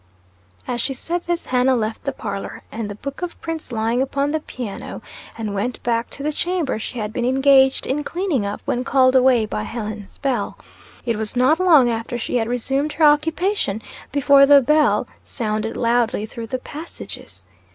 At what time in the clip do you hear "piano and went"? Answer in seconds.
4.39-5.83